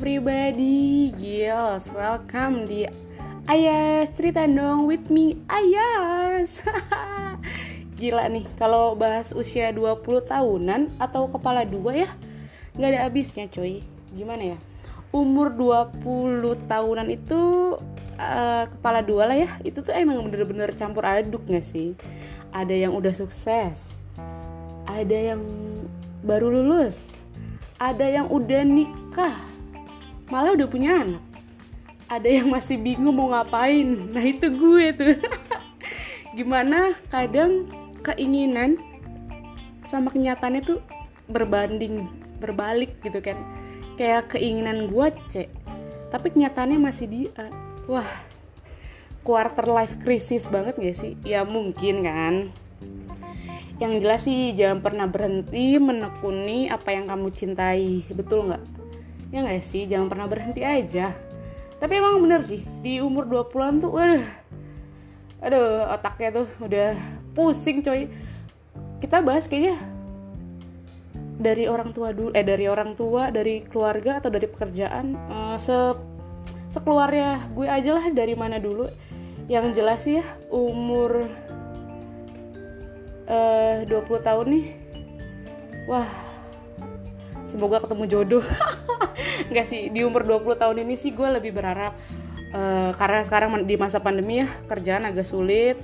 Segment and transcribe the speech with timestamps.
[0.00, 2.88] everybody, Gils, welcome di
[3.44, 6.56] Ayas cerita dong with me Ayas.
[8.00, 12.10] Gila nih, kalau bahas usia 20 tahunan atau kepala dua ya
[12.80, 13.84] nggak ada habisnya coy
[14.16, 14.58] Gimana ya,
[15.12, 16.00] umur 20
[16.64, 17.76] tahunan itu
[18.16, 21.92] uh, kepala dua lah ya Itu tuh emang bener-bener campur aduk gak sih?
[22.56, 23.76] Ada yang udah sukses
[24.88, 25.44] Ada yang
[26.24, 26.96] baru lulus
[27.76, 29.49] Ada yang udah nikah
[30.30, 31.22] malah udah punya anak.
[32.10, 33.86] Ada yang masih bingung mau ngapain.
[33.86, 35.14] Nah itu gue tuh.
[36.38, 37.66] Gimana kadang
[38.06, 38.78] keinginan
[39.90, 40.78] sama kenyataannya tuh
[41.26, 42.06] berbanding
[42.38, 43.38] berbalik gitu kan.
[43.98, 45.60] Kayak keinginan gue cek
[46.10, 47.30] tapi kenyataannya masih dia
[47.86, 48.06] wah
[49.22, 51.14] quarter life crisis banget gak sih?
[51.22, 52.34] Ya mungkin kan.
[53.78, 58.04] Yang jelas sih jangan pernah berhenti menekuni apa yang kamu cintai.
[58.12, 58.79] Betul nggak
[59.30, 61.14] ya nggak sih jangan pernah berhenti aja.
[61.80, 64.24] Tapi emang bener sih di umur 20-an tuh waduh.
[65.40, 66.92] Aduh otaknya tuh udah
[67.32, 68.10] pusing coy.
[69.00, 69.80] Kita bahas kayaknya
[71.40, 75.72] dari orang tua dulu eh dari orang tua dari keluarga atau dari pekerjaan uh, se
[76.68, 78.90] sekeluarnya gue aja lah dari mana dulu.
[79.48, 81.26] Yang jelas sih ya umur
[83.24, 84.66] uh, 20 tahun nih.
[85.88, 86.10] Wah
[87.48, 88.44] semoga ketemu jodoh
[89.48, 91.96] Enggak sih, di umur 20 tahun ini sih gue lebih berharap
[92.52, 95.80] uh, karena sekarang di masa pandemi ya kerjaan agak sulit.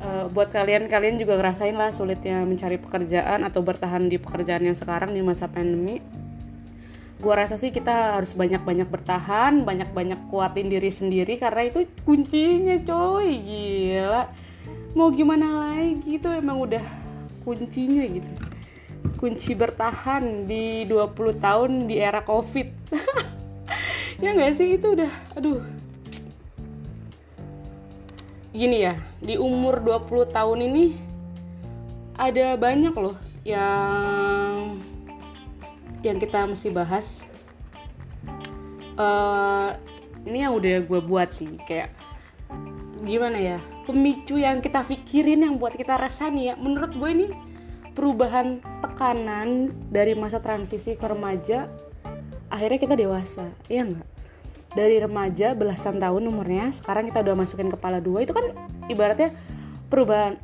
[0.00, 4.78] Uh, buat kalian kalian juga ngerasain lah sulitnya mencari pekerjaan atau bertahan di pekerjaan yang
[4.78, 6.00] sekarang di masa pandemi.
[7.20, 13.28] Gue rasa sih kita harus banyak-banyak bertahan, banyak-banyak kuatin diri sendiri karena itu kuncinya coy,
[13.44, 14.24] gila.
[14.96, 16.80] Mau gimana lagi itu emang udah
[17.44, 18.49] kuncinya gitu
[19.20, 22.68] kunci bertahan di 20 tahun di era covid.
[24.20, 24.76] Ya nggak sih?
[24.76, 25.64] Itu udah aduh.
[28.52, 30.84] Gini ya di umur 20 tahun ini
[32.20, 33.16] ada banyak loh
[33.48, 34.76] yang
[36.04, 37.08] yang kita mesti bahas.
[39.00, 39.72] Uh,
[40.28, 41.88] ini yang udah gue buat sih kayak
[43.00, 46.54] gimana ya pemicu yang kita pikirin yang buat kita rasa nih ya.
[46.60, 47.26] Menurut gue ini
[47.96, 48.60] perubahan
[48.90, 51.70] tekanan dari masa transisi ke remaja
[52.50, 54.08] akhirnya kita dewasa iya nggak?
[54.70, 58.50] Dari remaja belasan tahun umurnya sekarang kita udah masukin kepala dua itu kan
[58.90, 59.34] ibaratnya
[59.86, 60.38] perubahan.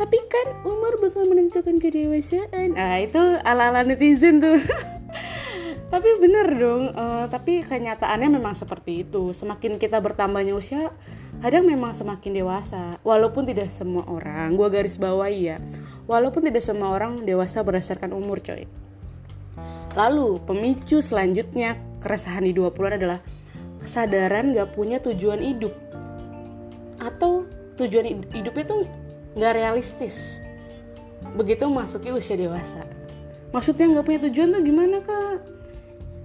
[0.00, 2.72] Tapi kan umur bakal menentukan kedewasaan.
[2.76, 4.56] Ah itu ala ala netizen tuh.
[5.92, 9.34] Tapi bener dong uh, tapi kenyataannya memang seperti itu.
[9.34, 10.94] Semakin kita bertambahnya usia
[11.42, 13.02] kadang memang semakin dewasa.
[13.02, 15.58] Walaupun tidak semua orang gue garis bawahi ya
[16.06, 18.64] walaupun tidak semua orang dewasa berdasarkan umur coy.
[19.98, 23.20] Lalu pemicu selanjutnya keresahan di 20-an adalah
[23.82, 25.74] kesadaran gak punya tujuan hidup.
[27.02, 27.50] Atau
[27.80, 28.86] tujuan hidup itu
[29.34, 30.14] gak realistis.
[31.34, 32.86] Begitu masuki usia dewasa.
[33.50, 35.42] Maksudnya gak punya tujuan tuh gimana kak?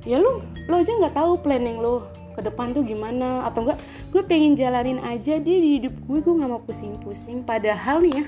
[0.05, 3.47] Ya lu lo aja nggak tahu planning lo ke depan tuh gimana?
[3.47, 3.79] Atau enggak
[4.11, 7.47] gue pengen jalanin aja dia di hidup gue gue nggak mau pusing-pusing.
[7.47, 8.25] Padahal nih ya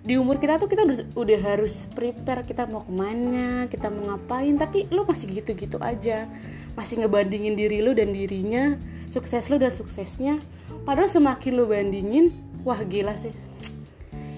[0.00, 4.16] di umur kita tuh kita udah, udah harus prepare kita mau ke mana kita mau
[4.16, 4.56] ngapain.
[4.56, 6.24] Tapi lo masih gitu-gitu aja.
[6.72, 8.80] Masih ngebandingin diri lo dan dirinya
[9.12, 10.40] sukses lo dan suksesnya.
[10.88, 12.32] Padahal semakin lo bandingin
[12.64, 13.36] wah gila sih.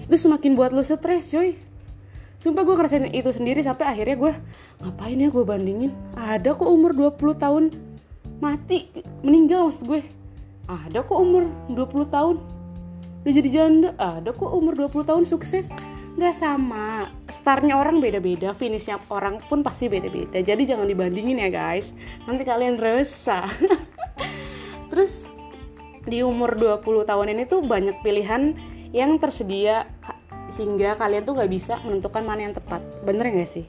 [0.03, 1.55] Itu semakin buat lo stres coy.
[2.43, 4.33] Sumpah gue ngerasain itu sendiri sampai akhirnya gue
[4.83, 5.95] ngapain ya gue bandingin.
[6.19, 7.63] Ada kok umur 20 tahun
[8.43, 8.91] mati
[9.23, 10.03] meninggal maksud gue.
[10.67, 12.35] Ada kok umur 20 tahun
[13.23, 13.89] udah jadi janda.
[13.95, 15.71] Ada kok umur 20 tahun sukses.
[16.19, 17.09] Gak sama.
[17.31, 20.43] Startnya orang beda-beda, finishnya orang pun pasti beda-beda.
[20.43, 21.95] Jadi jangan dibandingin ya guys.
[22.27, 23.47] Nanti kalian resah.
[24.91, 25.25] Terus
[26.03, 28.53] di umur 20 tahun ini tuh banyak pilihan
[28.91, 29.87] yang tersedia
[30.59, 33.65] hingga kalian tuh gak bisa menentukan mana yang tepat bener gak sih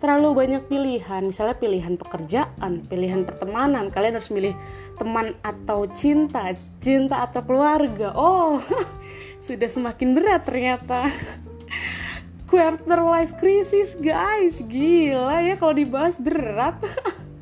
[0.00, 1.22] terlalu banyak pilihan.
[1.22, 3.92] Misalnya pilihan pekerjaan pilihan pertemanan.
[3.92, 4.56] Kalian harus milih
[4.96, 8.16] teman atau cinta cinta atau keluarga.
[8.16, 8.58] Oh
[9.46, 11.08] sudah semakin berat ternyata.
[12.50, 14.58] Quarter life crisis guys.
[14.64, 16.80] Gila ya kalau dibahas berat.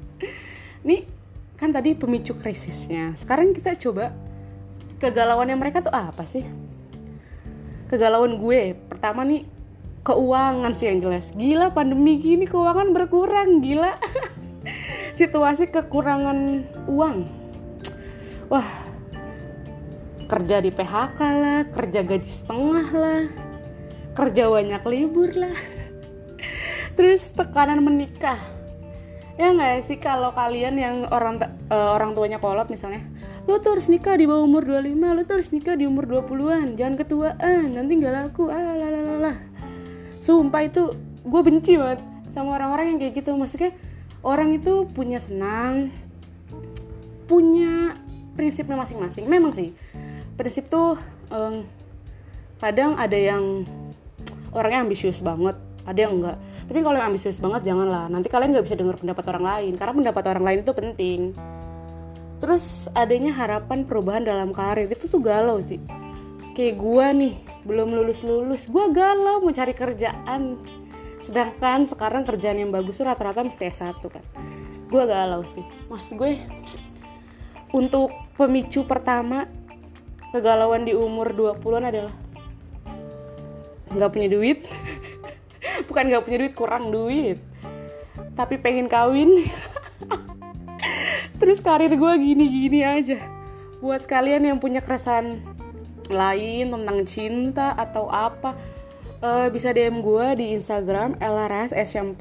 [0.89, 1.07] Nih
[1.59, 3.15] kan tadi pemicu krisisnya.
[3.19, 4.15] Sekarang kita coba
[5.03, 6.47] kegalauannya mereka tuh apa sih?
[7.89, 8.77] Kegalauan gue.
[8.87, 9.58] Pertama nih
[10.09, 11.29] keuangan sih yang jelas.
[11.37, 14.01] Gila pandemi gini keuangan berkurang gila.
[15.21, 17.17] Situasi kekurangan uang.
[18.49, 18.89] Wah
[20.29, 23.25] kerja di PHK lah kerja gaji setengah lah
[24.17, 25.53] kerja banyak libur lah.
[26.97, 28.41] Terus tekanan menikah.
[29.39, 31.39] Ya nggak sih kalau kalian yang orang
[31.71, 33.07] uh, orang tuanya kolot misalnya
[33.47, 36.77] lo tuh harus nikah di bawah umur 25 lo tuh harus nikah di umur 20-an
[36.77, 38.51] jangan ketuaan nanti nggak laku.
[38.51, 39.48] Ah lah
[40.19, 42.01] sumpah itu gue benci banget
[42.35, 43.35] sama orang-orang yang kayak gitu.
[43.35, 43.73] Maksudnya
[44.23, 45.95] orang itu punya senang
[47.29, 47.95] punya
[48.35, 49.29] prinsipnya masing-masing.
[49.29, 49.77] Memang sih
[50.39, 50.97] prinsip tuh
[51.29, 51.67] um,
[52.63, 53.67] kadang ada yang
[54.55, 56.37] orangnya ambisius banget ada yang enggak.
[56.69, 58.13] Tapi kalau yang ambisius banget janganlah.
[58.13, 61.21] Nanti kalian nggak bisa dengar pendapat orang lain karena pendapat orang lain itu penting.
[62.39, 65.81] Terus adanya harapan perubahan dalam karir itu tuh galau sih.
[66.53, 67.35] Kayak gue nih
[67.69, 70.57] belum lulus lulus gue galau mau cari kerjaan.
[71.21, 74.25] Sedangkan sekarang kerjaan yang bagus rata-rata mesti S1 kan.
[74.89, 75.61] Gue galau sih.
[75.93, 76.41] Maksud gue
[77.77, 78.09] untuk
[78.41, 79.45] pemicu pertama
[80.33, 82.15] kegalauan di umur 20-an adalah
[83.93, 84.65] nggak punya duit.
[85.93, 87.37] Bukan nggak punya duit kurang duit.
[88.33, 89.45] Tapi pengen kawin.
[91.39, 93.21] Terus karir gue gini-gini aja.
[93.85, 95.58] Buat kalian yang punya keresahan
[96.09, 98.57] lain tentang cinta atau apa
[99.23, 102.21] uh, bisa DM gue di Instagram elaras s4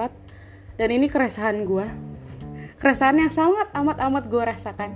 [0.78, 1.88] dan ini keresahan gue
[2.78, 4.92] keresahan yang sangat amat amat gue rasakan.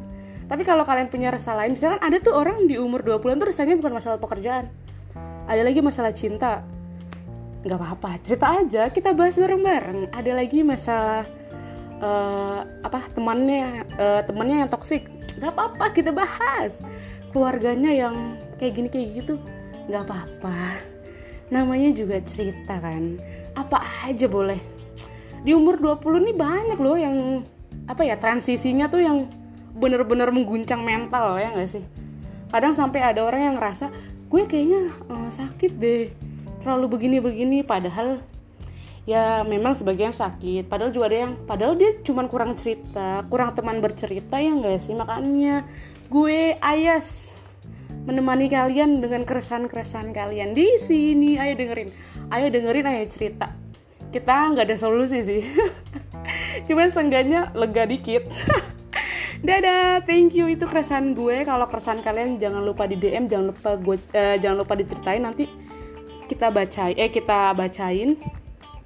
[0.45, 3.79] Tapi kalau kalian punya rasa lain misalkan ada tuh orang di umur 20-an tuh rasanya
[3.79, 4.69] bukan masalah pekerjaan.
[5.49, 6.61] Ada lagi masalah cinta.
[7.65, 10.13] Nggak apa-apa cerita aja kita bahas bareng-bareng.
[10.13, 11.25] Ada lagi masalah
[12.01, 15.07] uh, apa temannya uh, temannya yang toksik
[15.39, 16.81] nggak apa-apa kita bahas
[17.31, 19.33] keluarganya yang kayak gini kayak gitu
[19.87, 20.79] nggak apa-apa.
[21.51, 23.19] Namanya juga cerita kan.
[23.57, 24.59] Apa aja boleh.
[25.41, 27.43] Di umur 20 nih banyak loh yang
[27.89, 29.25] apa ya transisinya tuh yang
[29.75, 31.83] bener-bener mengguncang mental ya nggak sih?
[32.51, 33.89] Kadang sampai ada orang yang ngerasa
[34.31, 36.11] gue kayaknya uh, sakit deh.
[36.61, 38.21] Terlalu begini-begini padahal
[39.09, 40.69] ya memang sebagian sakit.
[40.69, 44.93] Padahal juga ada yang padahal dia cuman kurang cerita kurang teman bercerita ya enggak sih?
[44.93, 45.65] Makanya
[46.11, 47.33] gue ayas
[48.05, 50.57] menemani kalian dengan keresahan-keresahan kalian.
[50.57, 51.89] Di sini ayo dengerin.
[52.33, 53.53] Ayo dengerin ayo cerita.
[54.11, 55.41] Kita nggak ada solusi sih.
[56.67, 58.27] Cuman seenggaknya lega dikit.
[59.47, 60.49] Dadah thank you.
[60.49, 61.45] Itu keresahan gue.
[61.45, 65.21] Kalau keresahan kalian jangan lupa di DM jangan lupa gue uh, jangan lupa diceritain.
[65.21, 65.45] Nanti
[66.29, 68.15] kita bacain eh kita bacain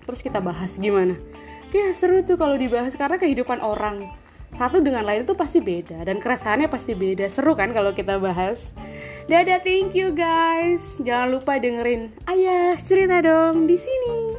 [0.06, 1.18] terus kita bahas gimana?
[1.74, 4.07] Ya seru tuh kalau dibahas karena kehidupan orang
[4.56, 7.28] satu dengan lain itu pasti beda dan keresahannya pasti beda.
[7.28, 8.62] Seru kan kalau kita bahas?
[9.28, 11.02] Dadah thank you guys.
[11.04, 14.35] Jangan lupa dengerin ayah cerita dong di sini